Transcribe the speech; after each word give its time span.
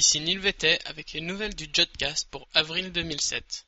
Ici 0.00 0.18
avec 0.86 1.12
les 1.12 1.20
nouvelles 1.20 1.54
du 1.54 1.68
Jotcast 1.70 2.30
pour 2.30 2.48
avril 2.54 2.90
2007. 2.90 3.66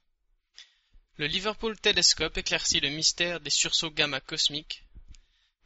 Le 1.18 1.26
Liverpool 1.26 1.78
Telescope 1.78 2.38
éclaircit 2.38 2.80
le 2.80 2.88
mystère 2.88 3.38
des 3.38 3.50
sursauts 3.50 3.90
gamma 3.90 4.18
cosmiques. 4.20 4.82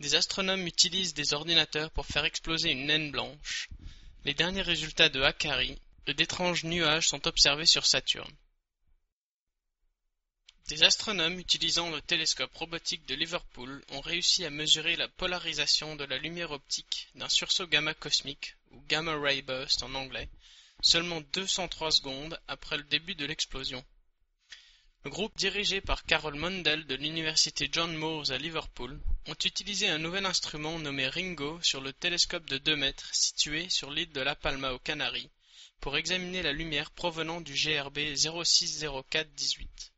Des 0.01 0.17
astronomes 0.17 0.67
utilisent 0.67 1.15
des 1.15 1.35
ordinateurs 1.35 1.93
pour 1.93 2.05
faire 2.05 2.25
exploser 2.25 2.73
une 2.73 2.87
naine 2.87 3.13
blanche. 3.13 3.69
Les 4.25 4.35
derniers 4.35 4.63
résultats 4.63 5.09
de 5.09 5.23
Akari, 5.23 5.79
et 6.09 6.14
d'étranges 6.14 6.64
nuages 6.64 7.07
sont 7.07 7.29
observés 7.29 7.64
sur 7.64 7.87
Saturne. 7.87 8.37
Des 10.69 10.83
astronomes 10.83 11.39
utilisant 11.39 11.91
le 11.91 12.03
télescope 12.03 12.53
robotique 12.57 13.07
de 13.07 13.14
Liverpool 13.14 13.85
ont 13.91 14.01
réussi 14.01 14.45
à 14.45 14.51
mesurer 14.51 14.96
la 14.96 15.07
polarisation 15.07 15.95
de 15.95 16.03
la 16.03 16.19
lumière 16.19 16.50
optique 16.50 17.09
d'un 17.14 17.29
sursaut 17.29 17.69
gamma 17.69 17.95
cosmique, 17.95 18.57
ou 18.73 18.81
gamma 18.89 19.17
ray 19.17 19.43
burst 19.43 19.85
en 19.85 19.95
anglais, 19.95 20.29
seulement 20.81 21.21
203 21.32 21.93
secondes 21.93 22.40
après 22.49 22.79
le 22.79 22.82
début 22.82 23.14
de 23.14 23.25
l'explosion. 23.25 23.85
Le 25.04 25.11
groupe 25.11 25.37
dirigé 25.37 25.81
par 25.81 26.04
Carol 26.04 26.35
Mondell 26.35 26.85
de 26.85 26.96
l'université 26.96 27.68
John 27.71 27.95
Moores 27.95 28.32
à 28.32 28.39
Liverpool 28.39 29.01
ont 29.26 29.37
utilisé 29.45 29.89
un 29.89 29.98
nouvel 29.98 30.26
instrument 30.26 30.81
nommé 30.81 31.07
Ringo 31.07 31.61
sur 31.62 31.81
le 31.81 31.93
télescope 31.93 32.47
de 32.47 32.59
2 32.59 32.75
mètres 32.75 33.14
situé 33.14 33.70
sur 33.70 33.92
l'île 33.92 34.11
de 34.11 34.20
La 34.20 34.34
Palma 34.34 34.73
aux 34.73 34.81
Canaries 34.81 35.31
pour 35.81 35.97
examiner 35.97 36.42
la 36.42 36.53
lumière 36.53 36.91
provenant 36.91 37.41
du 37.41 37.55
GRB 37.55 38.17
060418. 38.17 39.92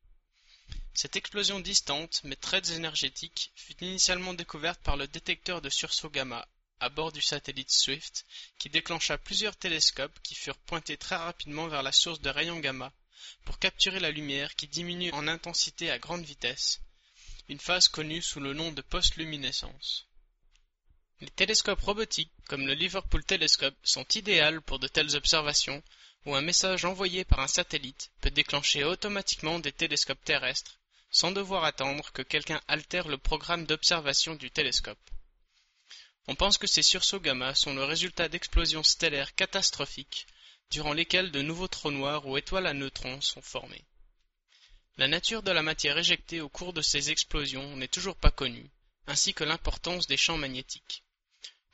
Cette 1.01 1.15
explosion 1.15 1.61
distante, 1.61 2.23
mais 2.25 2.34
très 2.34 2.73
énergétique, 2.73 3.52
fut 3.55 3.84
initialement 3.84 4.34
découverte 4.34 4.80
par 4.80 4.97
le 4.97 5.06
détecteur 5.06 5.62
de 5.62 5.70
sursaut 5.70 6.11
gamma 6.11 6.48
à 6.80 6.89
bord 6.89 7.12
du 7.12 7.23
satellite 7.23 7.70
Swift, 7.70 8.27
qui 8.59 8.69
déclencha 8.69 9.16
plusieurs 9.16 9.55
télescopes 9.55 10.19
qui 10.25 10.34
furent 10.34 10.59
pointés 10.59 10.97
très 10.97 11.15
rapidement 11.15 11.69
vers 11.69 11.84
la 11.84 11.92
source 11.92 12.20
de 12.20 12.30
rayons 12.30 12.59
gamma 12.59 12.92
pour 13.45 13.61
capturer 13.61 14.00
la 14.00 14.11
lumière 14.11 14.56
qui 14.56 14.67
diminue 14.67 15.12
en 15.12 15.28
intensité 15.28 15.89
à 15.89 16.00
grande 16.00 16.25
vitesse, 16.25 16.81
une 17.48 17.61
phase 17.61 17.87
connue 17.87 18.20
sous 18.20 18.41
le 18.41 18.53
nom 18.53 18.72
de 18.72 18.83
postluminescence. 18.83 20.05
Les 21.20 21.31
télescopes 21.31 21.81
robotiques, 21.81 22.33
comme 22.48 22.67
le 22.67 22.75
Liverpool 22.75 23.25
Telescope, 23.25 23.78
sont 23.84 24.06
idéaux 24.17 24.61
pour 24.62 24.81
de 24.81 24.89
telles 24.89 25.15
observations 25.15 25.81
où 26.27 26.34
un 26.34 26.42
message 26.42 26.84
envoyé 26.84 27.25
par 27.25 27.39
un 27.39 27.47
satellite 27.47 28.11
peut 28.20 28.33
déclencher 28.33 28.83
automatiquement 28.83 29.61
des 29.61 29.70
télescopes 29.70 30.25
terrestres 30.25 30.75
sans 31.11 31.31
devoir 31.33 31.64
attendre 31.64 32.12
que 32.12 32.23
quelqu'un 32.23 32.61
altère 32.69 33.09
le 33.09 33.19
programme 33.19 33.64
d'observation 33.64 34.34
du 34.34 34.51
télescope. 34.51 34.98
On 36.27 36.34
pense 36.34 36.59
que 36.59 36.67
ces 36.67 36.83
sursauts 36.83 37.20
gamma 37.20 37.55
sont 37.55 37.75
le 37.75 37.84
résultat 37.84 38.28
d'explosions 38.28 38.83
stellaires 38.83 39.34
catastrophiques 39.34 40.27
durant 40.70 40.92
lesquelles 40.92 41.31
de 41.31 41.41
nouveaux 41.41 41.69
trous 41.69 41.91
noirs 41.91 42.27
ou 42.27 42.37
étoiles 42.37 42.67
à 42.67 42.75
neutrons 42.75 43.20
sont 43.20 43.41
formés. 43.41 43.84
La 44.98 45.09
nature 45.09 45.42
de 45.42 45.50
la 45.50 45.62
matière 45.62 45.97
éjectée 45.97 46.41
au 46.41 46.48
cours 46.48 46.73
de 46.73 46.83
ces 46.83 47.11
explosions 47.11 47.77
n'est 47.77 47.89
toujours 47.89 48.17
pas 48.17 48.31
connue, 48.31 48.69
ainsi 49.06 49.33
que 49.33 49.45
l'importance 49.45 50.06
des 50.06 50.17
champs 50.17 50.37
magnétiques. 50.37 51.05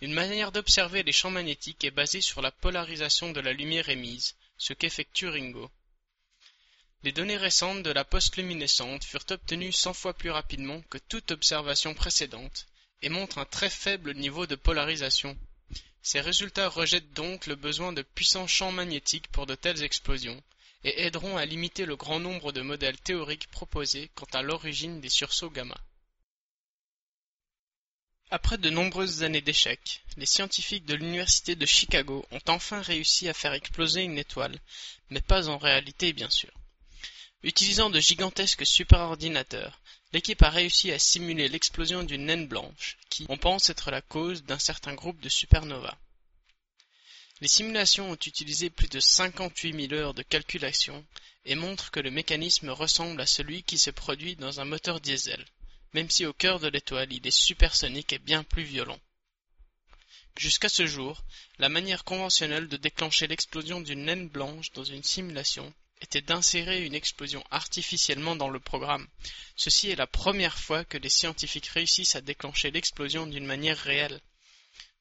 Une 0.01 0.13
manière 0.13 0.53
d'observer 0.53 1.03
les 1.03 1.13
champs 1.13 1.31
magnétiques 1.31 1.83
est 1.85 1.91
basée 1.91 2.21
sur 2.21 2.43
la 2.43 2.53
polarisation 2.53 3.33
de 3.33 3.41
la 3.41 3.53
lumière 3.53 3.89
émise, 3.89 4.37
ce 4.59 4.73
qu'effectue 4.73 5.29
Ringo. 5.29 5.71
Les 7.05 7.13
données 7.13 7.37
récentes 7.37 7.83
de 7.83 7.91
la 7.91 8.03
postluminescente 8.03 9.05
furent 9.05 9.27
obtenues 9.29 9.73
cent 9.73 9.93
fois 9.93 10.15
plus 10.15 10.31
rapidement 10.31 10.81
que 10.89 10.97
toute 10.97 11.33
observation 11.33 11.93
précédente 11.93 12.65
et 13.03 13.11
montrent 13.11 13.37
un 13.37 13.45
très 13.45 13.69
faible 13.69 14.15
niveau 14.15 14.47
de 14.47 14.55
polarisation. 14.55 15.37
Ces 16.01 16.23
résultats 16.23 16.71
rejettent 16.71 17.13
donc 17.13 17.47
le 17.47 17.57
besoin 17.57 17.93
de 17.93 18.01
puissants 18.01 18.47
champs 18.47 18.73
magnétiques 18.73 19.29
pour 19.29 19.45
de 19.45 19.55
telles 19.55 19.83
explosions 19.83 20.43
et 20.83 21.03
aideront 21.03 21.37
à 21.37 21.45
limiter 21.45 21.85
le 21.85 21.95
grand 21.95 22.21
nombre 22.21 22.53
de 22.53 22.63
modèles 22.63 22.99
théoriques 22.99 23.51
proposés 23.51 24.11
quant 24.15 24.29
à 24.33 24.41
l'origine 24.41 25.03
des 25.03 25.11
sursauts 25.11 25.51
gamma. 25.51 25.79
Après 28.31 28.57
de 28.57 28.71
nombreuses 28.71 29.25
années 29.25 29.43
d'échecs, 29.43 30.03
les 30.17 30.25
scientifiques 30.25 30.87
de 30.87 30.95
l'université 30.95 31.55
de 31.55 31.67
Chicago 31.67 32.25
ont 32.31 32.41
enfin 32.49 32.81
réussi 32.81 33.29
à 33.29 33.35
faire 33.35 33.53
exploser 33.53 34.05
une 34.05 34.17
étoile, 34.17 34.59
mais 35.11 35.21
pas 35.21 35.51
en 35.51 35.59
réalité 35.59 36.15
bien 36.15 36.31
sûr. 36.31 36.51
Utilisant 37.47 37.91
de 37.91 38.01
gigantesques 38.01 38.65
superordinateurs, 38.65 39.79
l'équipe 40.15 40.43
a 40.43 40.49
réussi 40.49 40.91
à 40.93 40.99
simuler 40.99 41.47
l'explosion 41.47 42.03
d'une 42.03 42.25
naine 42.25 42.49
blanche, 42.49 42.97
qui, 43.11 43.27
on 43.29 43.37
pense 43.37 43.69
être 43.69 43.91
la 43.91 44.01
cause 44.01 44.45
d'un 44.45 44.59
certain 44.59 44.95
groupe 44.95 45.21
de 45.21 45.29
supernovas. 45.29 45.99
Les 47.43 47.49
simulations 47.49 48.11
ont 48.11 48.15
utilisé 48.27 48.71
plus 48.71 48.89
de 48.89 48.99
58 48.99 49.89
000 49.89 49.93
heures 49.93 50.15
de 50.15 50.23
calculation 50.23 51.05
et 51.45 51.55
montrent 51.55 51.91
que 51.91 52.01
le 52.01 52.11
mécanisme 52.11 52.71
ressemble 52.71 53.21
à 53.21 53.27
celui 53.27 53.63
qui 53.63 53.77
se 53.77 53.91
produit 53.91 54.37
dans 54.37 54.61
un 54.61 54.65
moteur 54.65 54.99
diesel, 55.03 55.45
même 55.93 56.09
si 56.09 56.25
au 56.25 56.33
cœur 56.33 56.61
de 56.61 56.69
l'étoile 56.69 57.13
il 57.13 57.27
est 57.27 57.31
supersonique 57.31 58.15
et 58.15 58.19
bien 58.19 58.43
plus 58.43 58.65
violent. 58.65 58.99
Jusqu'à 60.39 60.71
ce 60.71 60.87
jour, 60.87 61.23
la 61.59 61.69
manière 61.69 62.05
conventionnelle 62.05 62.69
de 62.69 62.79
déclencher 62.79 63.27
l'explosion 63.27 63.83
d'une 63.83 64.07
naine 64.07 64.31
blanche 64.31 64.73
dans 64.73 64.85
une 64.85 65.05
simulation 65.05 65.75
était 66.05 66.21
d'insérer 66.21 66.85
une 66.85 66.95
explosion 66.95 67.43
artificiellement 67.51 68.37
dans 68.37 68.51
le 68.51 68.61
programme. 68.61 69.09
Ceci 69.57 69.91
est 69.91 69.97
la 69.97 70.07
première 70.07 70.59
fois 70.59 70.85
que 70.85 70.99
les 70.99 71.09
scientifiques 71.09 71.69
réussissent 71.69 72.15
à 72.15 72.21
déclencher 72.21 72.71
l'explosion 72.71 73.27
d'une 73.27 73.47
manière 73.47 73.79
réelle. 73.79 74.21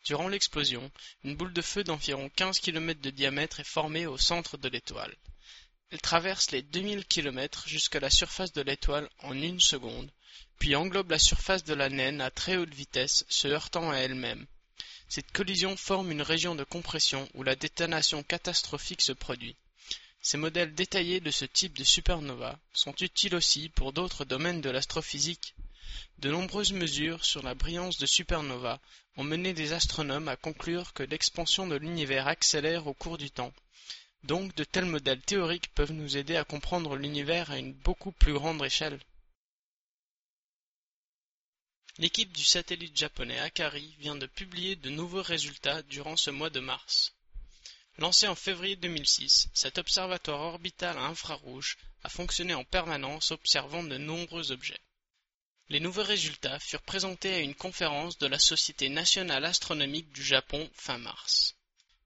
Durant 0.05 0.29
l'explosion, 0.29 0.89
une 1.25 1.35
boule 1.35 1.51
de 1.51 1.61
feu 1.61 1.83
d'environ 1.83 2.29
15 2.29 2.61
km 2.61 3.01
de 3.01 3.09
diamètre 3.09 3.59
est 3.59 3.65
formée 3.65 4.05
au 4.05 4.17
centre 4.17 4.57
de 4.57 4.69
l'étoile. 4.69 5.13
Elle 5.91 5.99
traverse 5.99 6.51
les 6.51 6.61
2000 6.61 7.05
km 7.05 7.67
jusqu'à 7.67 7.99
la 7.99 8.09
surface 8.09 8.53
de 8.53 8.61
l'étoile 8.61 9.09
en 9.19 9.33
une 9.33 9.59
seconde, 9.59 10.09
puis 10.57 10.75
englobe 10.75 11.11
la 11.11 11.19
surface 11.19 11.65
de 11.65 11.73
la 11.73 11.89
naine 11.89 12.21
à 12.21 12.31
très 12.31 12.55
haute 12.55 12.73
vitesse, 12.73 13.25
se 13.27 13.49
heurtant 13.49 13.91
à 13.91 13.97
elle-même. 13.97 14.47
Cette 15.09 15.33
collision 15.33 15.75
forme 15.75 16.11
une 16.11 16.21
région 16.21 16.55
de 16.55 16.63
compression 16.63 17.27
où 17.33 17.43
la 17.43 17.57
détonation 17.57 18.23
catastrophique 18.23 19.01
se 19.01 19.11
produit. 19.11 19.57
Ces 20.25 20.37
modèles 20.37 20.73
détaillés 20.73 21.19
de 21.19 21.31
ce 21.31 21.43
type 21.43 21.77
de 21.77 21.83
supernova 21.83 22.57
sont 22.71 22.95
utiles 23.01 23.35
aussi 23.35 23.67
pour 23.67 23.91
d'autres 23.91 24.23
domaines 24.23 24.61
de 24.61 24.69
l'astrophysique. 24.69 25.53
De 26.19 26.31
nombreuses 26.31 26.71
mesures 26.71 27.25
sur 27.25 27.43
la 27.43 27.55
brillance 27.55 27.97
de 27.97 28.05
supernovas 28.05 28.79
ont 29.17 29.25
mené 29.25 29.51
des 29.51 29.73
astronomes 29.73 30.29
à 30.29 30.37
conclure 30.37 30.93
que 30.93 31.03
l'expansion 31.03 31.67
de 31.67 31.75
l'univers 31.75 32.27
accélère 32.27 32.87
au 32.87 32.93
cours 32.93 33.17
du 33.17 33.31
temps. 33.31 33.53
Donc 34.23 34.55
de 34.55 34.63
tels 34.63 34.85
modèles 34.85 35.19
théoriques 35.19 35.73
peuvent 35.75 35.91
nous 35.91 36.15
aider 36.15 36.37
à 36.37 36.45
comprendre 36.45 36.95
l'univers 36.95 37.51
à 37.51 37.57
une 37.57 37.73
beaucoup 37.73 38.13
plus 38.13 38.31
grande 38.31 38.63
échelle. 38.63 39.01
L'équipe 41.97 42.31
du 42.31 42.45
satellite 42.45 42.95
japonais 42.95 43.39
Akari 43.39 43.93
vient 43.99 44.15
de 44.15 44.25
publier 44.25 44.77
de 44.77 44.89
nouveaux 44.89 45.21
résultats 45.21 45.81
durant 45.83 46.15
ce 46.15 46.29
mois 46.29 46.49
de 46.49 46.61
mars. 46.61 47.13
Lancé 47.99 48.27
en 48.27 48.35
février 48.35 48.75
2006, 48.75 49.49
cet 49.53 49.77
observatoire 49.77 50.41
orbital 50.41 50.97
à 50.97 51.03
infrarouge 51.03 51.77
a 52.03 52.09
fonctionné 52.09 52.53
en 52.55 52.63
permanence 52.63 53.31
observant 53.31 53.83
de 53.83 53.97
nombreux 53.97 54.51
objets. 54.51 54.79
Les 55.69 55.79
nouveaux 55.79 56.03
résultats 56.03 56.59
furent 56.59 56.81
présentés 56.81 57.33
à 57.33 57.39
une 57.39 57.55
conférence 57.55 58.17
de 58.17 58.27
la 58.27 58.39
Société 58.39 58.89
nationale 58.89 59.45
astronomique 59.45 60.11
du 60.11 60.23
Japon 60.23 60.69
fin 60.73 60.97
mars. 60.97 61.55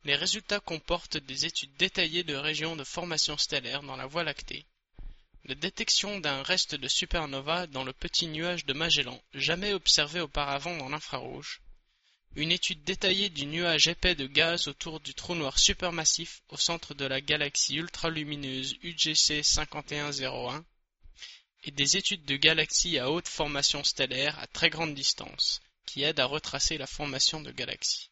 Les 0.04 0.16
résultats 0.16 0.60
comportent 0.60 1.18
des 1.18 1.46
études 1.46 1.76
détaillées 1.78 2.24
de 2.24 2.36
régions 2.36 2.76
de 2.76 2.84
formation 2.84 3.38
stellaire 3.38 3.82
dans 3.82 3.96
la 3.96 4.08
Voie 4.08 4.24
lactée, 4.24 4.66
la 5.48 5.56
détection 5.56 6.20
d'un 6.20 6.44
reste 6.44 6.76
de 6.76 6.90
supernova 6.90 7.68
dans 7.68 7.86
le 7.86 7.94
petit 7.94 8.28
nuage 8.28 8.66
de 8.66 8.74
Magellan, 8.74 9.22
jamais 9.34 9.72
observé 9.72 10.20
auparavant 10.20 10.76
dans 10.76 10.90
l'infrarouge, 10.90 11.62
une 12.36 12.52
étude 12.52 12.84
détaillée 12.84 13.30
du 13.30 13.46
nuage 13.46 13.88
épais 13.88 14.16
de 14.16 14.28
gaz 14.28 14.68
autour 14.68 15.00
du 15.00 15.14
trou 15.14 15.34
noir 15.34 15.58
supermassif 15.58 16.42
au 16.50 16.58
centre 16.58 16.94
de 16.94 17.06
la 17.06 17.22
galaxie 17.22 17.78
ultralumineuse 17.78 18.76
UGC 18.84 19.44
5101 19.44 20.64
et 21.64 21.72
des 21.72 21.98
études 21.98 22.26
de 22.26 22.36
galaxies 22.36 23.00
à 23.00 23.10
haute 23.10 23.28
formation 23.28 23.84
stellaire 23.84 24.38
à 24.40 24.48
très 24.48 24.70
grande 24.70 24.94
distance, 24.94 25.60
qui 25.86 26.04
aident 26.04 26.20
à 26.20 26.26
retracer 26.26 26.78
la 26.78 26.88
formation 26.88 27.42
de 27.42 27.52
galaxies. 27.52 28.10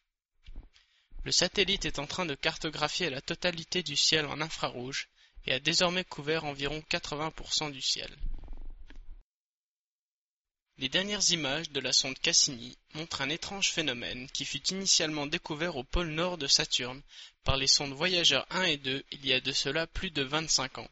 Le 1.24 1.32
satellite 1.32 1.84
est 1.84 1.98
en 1.98 2.06
train 2.06 2.26
de 2.26 2.34
cartographier 2.34 3.10
la 3.10 3.20
totalité 3.20 3.82
du 3.82 3.96
ciel 3.96 4.26
en 4.26 4.40
infrarouge 4.40 5.08
et 5.44 5.52
a 5.52 5.60
désormais 5.60 6.04
couvert 6.04 6.44
environ 6.44 6.82
80% 6.90 7.72
du 7.72 7.80
ciel. 7.80 8.10
Les 10.78 10.90
dernières 10.90 11.30
images 11.30 11.70
de 11.70 11.80
la 11.80 11.94
sonde 11.94 12.18
Cassini 12.18 12.76
montrent 12.92 13.22
un 13.22 13.30
étrange 13.30 13.70
phénomène 13.70 14.28
qui 14.30 14.44
fut 14.44 14.62
initialement 14.68 15.26
découvert 15.26 15.76
au 15.76 15.84
pôle 15.84 16.08
nord 16.08 16.36
de 16.36 16.46
Saturne 16.46 17.00
par 17.44 17.56
les 17.56 17.66
sondes 17.66 17.94
Voyageur 17.94 18.46
1 18.50 18.62
et 18.64 18.76
2 18.76 19.02
il 19.12 19.26
y 19.26 19.32
a 19.32 19.40
de 19.40 19.52
cela 19.52 19.86
plus 19.86 20.10
de 20.10 20.22
25 20.22 20.78
ans. 20.78 20.90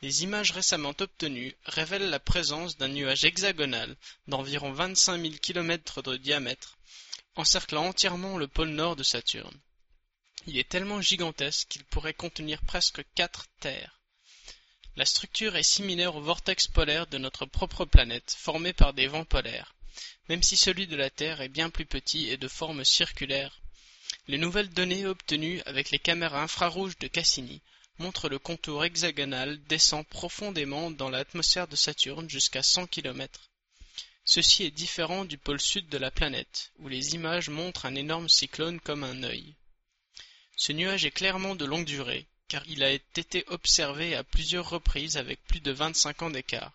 Les 0.00 0.22
images 0.22 0.52
récemment 0.52 0.94
obtenues 0.98 1.54
révèlent 1.66 2.08
la 2.08 2.20
présence 2.20 2.78
d'un 2.78 2.88
nuage 2.88 3.26
hexagonal 3.26 3.96
d'environ 4.28 4.72
25 4.72 5.20
000 5.20 5.34
km 5.42 6.00
de 6.00 6.16
diamètre 6.16 6.78
encerclant 7.36 7.86
entièrement 7.86 8.38
le 8.38 8.48
pôle 8.48 8.70
nord 8.70 8.96
de 8.96 9.02
Saturne. 9.02 9.60
Il 10.46 10.56
est 10.58 10.68
tellement 10.68 11.00
gigantesque 11.00 11.68
qu'il 11.68 11.84
pourrait 11.84 12.14
contenir 12.14 12.62
presque 12.62 13.02
quatre 13.14 13.46
terres. 13.60 14.00
La 14.96 15.04
structure 15.04 15.56
est 15.56 15.64
similaire 15.64 16.14
au 16.14 16.20
vortex 16.20 16.68
polaire 16.68 17.08
de 17.08 17.18
notre 17.18 17.46
propre 17.46 17.84
planète, 17.84 18.36
formé 18.38 18.72
par 18.72 18.94
des 18.94 19.08
vents 19.08 19.24
polaires, 19.24 19.74
même 20.28 20.42
si 20.42 20.56
celui 20.56 20.86
de 20.86 20.94
la 20.94 21.10
Terre 21.10 21.40
est 21.40 21.48
bien 21.48 21.68
plus 21.68 21.84
petit 21.84 22.28
et 22.28 22.36
de 22.36 22.46
forme 22.46 22.84
circulaire. 22.84 23.60
Les 24.28 24.38
nouvelles 24.38 24.68
données 24.70 25.04
obtenues 25.04 25.60
avec 25.66 25.90
les 25.90 25.98
caméras 25.98 26.42
infrarouges 26.42 26.96
de 26.98 27.08
Cassini 27.08 27.60
montrent 27.98 28.28
le 28.28 28.38
contour 28.38 28.84
hexagonal 28.84 29.60
descend 29.64 30.06
profondément 30.06 30.92
dans 30.92 31.10
l'atmosphère 31.10 31.66
de 31.66 31.76
Saturne 31.76 32.30
jusqu'à 32.30 32.62
100 32.62 32.86
km. 32.86 33.50
Ceci 34.24 34.62
est 34.62 34.70
différent 34.70 35.24
du 35.24 35.38
pôle 35.38 35.60
sud 35.60 35.88
de 35.88 35.98
la 35.98 36.12
planète, 36.12 36.70
où 36.78 36.86
les 36.86 37.16
images 37.16 37.48
montrent 37.48 37.86
un 37.86 37.96
énorme 37.96 38.28
cyclone 38.28 38.78
comme 38.78 39.02
un 39.02 39.24
œil. 39.24 39.56
Ce 40.56 40.70
nuage 40.70 41.04
est 41.04 41.10
clairement 41.10 41.56
de 41.56 41.64
longue 41.64 41.84
durée, 41.84 42.26
car 42.48 42.62
il 42.66 42.82
a 42.82 42.90
été 42.90 43.44
observé 43.48 44.14
à 44.14 44.24
plusieurs 44.24 44.68
reprises 44.68 45.16
avec 45.16 45.42
plus 45.44 45.60
de 45.60 45.72
25 45.72 46.22
ans 46.22 46.30
d'écart, 46.30 46.72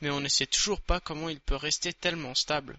mais 0.00 0.10
on 0.10 0.20
ne 0.20 0.28
sait 0.28 0.46
toujours 0.46 0.80
pas 0.80 1.00
comment 1.00 1.28
il 1.28 1.40
peut 1.40 1.56
rester 1.56 1.92
tellement 1.92 2.34
stable. 2.34 2.78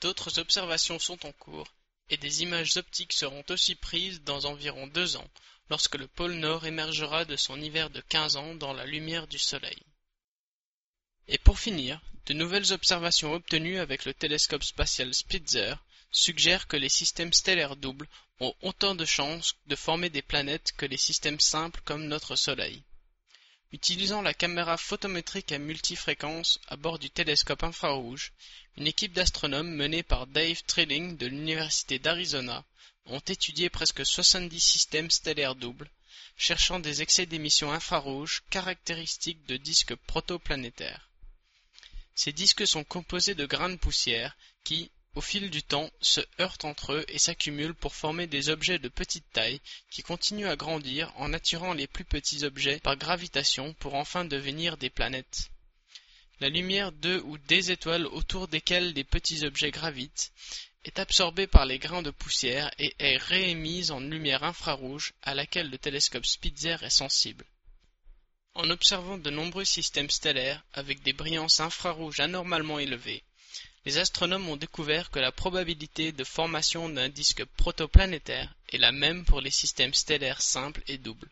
D'autres 0.00 0.38
observations 0.38 0.98
sont 0.98 1.26
en 1.26 1.32
cours, 1.32 1.72
et 2.08 2.16
des 2.16 2.42
images 2.42 2.76
optiques 2.76 3.12
seront 3.12 3.44
aussi 3.50 3.74
prises 3.74 4.22
dans 4.22 4.46
environ 4.46 4.86
deux 4.88 5.16
ans, 5.16 5.30
lorsque 5.68 5.94
le 5.94 6.08
pôle 6.08 6.32
Nord 6.32 6.66
émergera 6.66 7.24
de 7.24 7.36
son 7.36 7.60
hiver 7.60 7.90
de 7.90 8.00
quinze 8.00 8.36
ans 8.36 8.54
dans 8.54 8.72
la 8.72 8.86
lumière 8.86 9.26
du 9.28 9.38
Soleil. 9.38 9.82
Et 11.28 11.38
pour 11.38 11.60
finir, 11.60 12.00
de 12.26 12.34
nouvelles 12.34 12.72
observations 12.72 13.32
obtenues 13.34 13.78
avec 13.78 14.04
le 14.04 14.12
télescope 14.12 14.64
spatial 14.64 15.14
Spitzer 15.14 15.74
suggèrent 16.10 16.66
que 16.66 16.76
les 16.76 16.88
systèmes 16.88 17.32
stellaires 17.32 17.76
doubles 17.76 18.08
ont 18.40 18.54
autant 18.62 18.94
de 18.94 19.04
chances 19.04 19.54
de 19.66 19.76
former 19.76 20.10
des 20.10 20.22
planètes 20.22 20.72
que 20.76 20.86
les 20.86 20.96
systèmes 20.96 21.40
simples 21.40 21.80
comme 21.84 22.06
notre 22.06 22.36
Soleil. 22.36 22.82
Utilisant 23.72 24.20
la 24.20 24.34
caméra 24.34 24.76
photométrique 24.76 25.52
à 25.52 25.58
multifréquence 25.58 26.58
à 26.66 26.76
bord 26.76 26.98
du 26.98 27.08
télescope 27.08 27.62
infrarouge, 27.62 28.32
une 28.76 28.88
équipe 28.88 29.12
d'astronomes 29.12 29.70
menée 29.70 30.02
par 30.02 30.26
Dave 30.26 30.62
Trilling 30.66 31.16
de 31.16 31.26
l'Université 31.26 32.00
d'Arizona 32.00 32.64
ont 33.06 33.20
étudié 33.20 33.70
presque 33.70 34.04
70 34.04 34.58
systèmes 34.58 35.10
stellaires 35.10 35.54
doubles, 35.54 35.90
cherchant 36.36 36.80
des 36.80 37.02
excès 37.02 37.26
d'émissions 37.26 37.70
infrarouges 37.70 38.42
caractéristiques 38.50 39.44
de 39.46 39.56
disques 39.56 39.94
protoplanétaires. 39.94 41.08
Ces 42.14 42.32
disques 42.32 42.66
sont 42.66 42.84
composés 42.84 43.34
de 43.34 43.46
grains 43.46 43.70
de 43.70 43.76
poussière 43.76 44.36
qui, 44.64 44.90
au 45.16 45.20
fil 45.20 45.50
du 45.50 45.62
temps, 45.62 45.90
se 46.00 46.20
heurtent 46.38 46.64
entre 46.64 46.92
eux 46.92 47.04
et 47.08 47.18
s'accumulent 47.18 47.74
pour 47.74 47.94
former 47.94 48.26
des 48.26 48.48
objets 48.48 48.78
de 48.78 48.88
petite 48.88 49.24
taille 49.32 49.60
qui 49.90 50.02
continuent 50.02 50.48
à 50.48 50.56
grandir 50.56 51.12
en 51.16 51.32
attirant 51.32 51.74
les 51.74 51.88
plus 51.88 52.04
petits 52.04 52.44
objets 52.44 52.78
par 52.78 52.96
gravitation 52.96 53.74
pour 53.74 53.94
enfin 53.94 54.24
devenir 54.24 54.76
des 54.76 54.90
planètes. 54.90 55.50
La 56.38 56.48
lumière 56.48 56.92
de 56.92 57.20
ou 57.26 57.38
des 57.38 57.70
étoiles 57.70 58.06
autour 58.06 58.48
desquelles 58.48 58.92
les 58.92 59.04
petits 59.04 59.44
objets 59.44 59.70
gravitent 59.70 60.32
est 60.84 60.98
absorbée 60.98 61.46
par 61.46 61.66
les 61.66 61.78
grains 61.78 62.02
de 62.02 62.10
poussière 62.10 62.70
et 62.78 62.94
est 62.98 63.18
réémise 63.18 63.90
en 63.90 64.00
lumière 64.00 64.44
infrarouge 64.44 65.12
à 65.22 65.34
laquelle 65.34 65.68
le 65.68 65.76
télescope 65.76 66.24
Spitzer 66.24 66.82
est 66.82 66.88
sensible. 66.88 67.44
En 68.54 68.70
observant 68.70 69.18
de 69.18 69.30
nombreux 69.30 69.64
systèmes 69.64 70.10
stellaires 70.10 70.64
avec 70.72 71.02
des 71.02 71.12
brillances 71.12 71.60
infrarouges 71.60 72.20
anormalement 72.20 72.78
élevées, 72.78 73.22
les 73.86 73.96
astronomes 73.98 74.48
ont 74.48 74.56
découvert 74.56 75.10
que 75.10 75.18
la 75.18 75.32
probabilité 75.32 76.12
de 76.12 76.24
formation 76.24 76.88
d'un 76.88 77.08
disque 77.08 77.44
protoplanétaire 77.56 78.54
est 78.68 78.78
la 78.78 78.92
même 78.92 79.24
pour 79.24 79.40
les 79.40 79.50
systèmes 79.50 79.94
stellaires 79.94 80.42
simples 80.42 80.82
et 80.86 80.98
doubles. 80.98 81.30